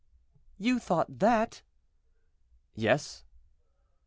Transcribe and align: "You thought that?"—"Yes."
"You 0.57 0.79
thought 0.79 1.19
that?"—"Yes." 1.19 3.23